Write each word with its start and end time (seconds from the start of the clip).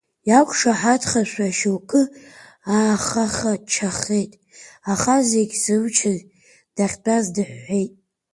Иақәшаҳаҭхашәа 0.29 1.47
шьоукгьы 1.57 2.03
аахаха-чахеит, 2.75 4.31
аха 4.91 5.15
зегь 5.29 5.55
зымчыз 5.63 6.19
дахьтәаз 6.75 7.25
дыҳәҳәеит. 7.35 7.91